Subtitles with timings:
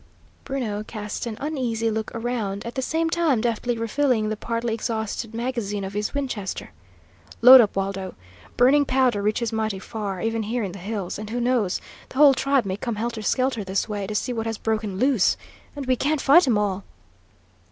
[0.45, 5.31] Bruno cast an uneasy look around, at the same time deftly refilling the partly exhausted
[5.35, 6.71] magazine of his Winchester.
[7.43, 8.15] "Load up, Waldo.
[8.57, 11.79] Burning powder reaches mighty far, even here in the hills; and who knows,
[12.09, 15.37] the whole tribe may come helter skelter this way, to see what has broken loose!
[15.75, 16.83] And we can't fight 'em all!"